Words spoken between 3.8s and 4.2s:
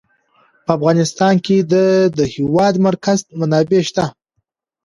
شته.